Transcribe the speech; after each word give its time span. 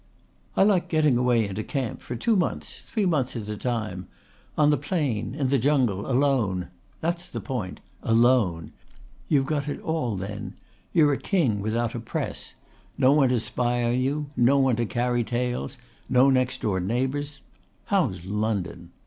"I 0.57 0.63
like 0.63 0.89
getting 0.89 1.15
away 1.15 1.47
into 1.47 1.61
camp 1.63 2.01
for 2.01 2.15
two 2.15 2.35
months, 2.35 2.81
three 2.81 3.05
months 3.05 3.35
at 3.35 3.47
a 3.47 3.55
time 3.55 4.07
on 4.57 4.71
the 4.71 4.75
plain, 4.77 5.35
in 5.35 5.49
the 5.49 5.59
jungle, 5.59 6.09
alone. 6.09 6.69
That's 7.01 7.27
the 7.29 7.39
point 7.39 7.81
alone. 8.01 8.71
You've 9.27 9.45
got 9.45 9.67
it 9.67 9.79
all 9.81 10.15
then. 10.15 10.55
You're 10.91 11.13
a 11.13 11.17
king 11.19 11.59
without 11.59 11.93
a 11.93 11.99
Press. 11.99 12.55
No 12.97 13.11
one 13.11 13.29
to 13.29 13.39
spy 13.39 13.83
on 13.83 13.99
you 13.99 14.31
no 14.35 14.57
one 14.57 14.75
to 14.77 14.87
carry 14.87 15.23
tales 15.23 15.77
no 16.09 16.31
next 16.31 16.61
door 16.61 16.79
neighbours. 16.79 17.41
How's 17.85 18.25
London?" 18.25 18.89